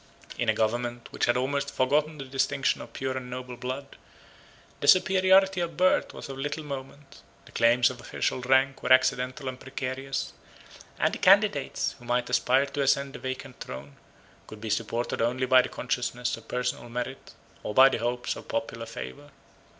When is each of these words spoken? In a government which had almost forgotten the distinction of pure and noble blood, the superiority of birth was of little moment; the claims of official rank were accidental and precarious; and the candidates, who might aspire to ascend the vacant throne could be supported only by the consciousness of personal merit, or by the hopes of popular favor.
In 0.39 0.49
a 0.49 0.53
government 0.55 1.09
which 1.11 1.25
had 1.25 1.37
almost 1.37 1.69
forgotten 1.71 2.17
the 2.17 2.25
distinction 2.25 2.81
of 2.81 2.91
pure 2.91 3.15
and 3.17 3.29
noble 3.29 3.55
blood, 3.55 3.97
the 4.79 4.87
superiority 4.87 5.61
of 5.61 5.77
birth 5.77 6.11
was 6.11 6.27
of 6.27 6.39
little 6.39 6.63
moment; 6.63 7.21
the 7.45 7.51
claims 7.51 7.91
of 7.91 8.01
official 8.01 8.41
rank 8.41 8.81
were 8.81 8.91
accidental 8.91 9.47
and 9.47 9.59
precarious; 9.59 10.33
and 10.97 11.13
the 11.13 11.19
candidates, 11.19 11.93
who 11.99 12.05
might 12.05 12.31
aspire 12.31 12.65
to 12.65 12.81
ascend 12.81 13.13
the 13.13 13.19
vacant 13.19 13.59
throne 13.59 13.95
could 14.47 14.59
be 14.59 14.71
supported 14.71 15.21
only 15.21 15.45
by 15.45 15.61
the 15.61 15.69
consciousness 15.69 16.35
of 16.35 16.47
personal 16.47 16.89
merit, 16.89 17.35
or 17.61 17.75
by 17.75 17.87
the 17.87 17.99
hopes 17.99 18.35
of 18.35 18.47
popular 18.47 18.87
favor. 18.87 19.29